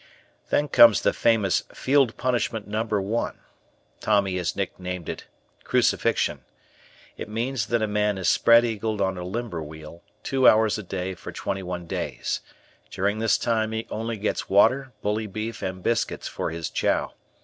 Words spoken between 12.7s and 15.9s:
During this time he only gets water, bully beef, and